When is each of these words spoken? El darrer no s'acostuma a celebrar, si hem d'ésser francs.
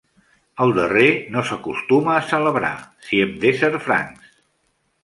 El 0.63 0.71
darrer 0.77 1.09
no 1.35 1.43
s'acostuma 1.51 2.15
a 2.17 2.25
celebrar, 2.33 2.75
si 3.11 3.25
hem 3.27 3.39
d'ésser 3.47 3.73
francs. 3.89 4.35